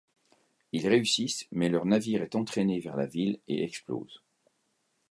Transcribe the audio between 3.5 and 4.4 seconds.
explose.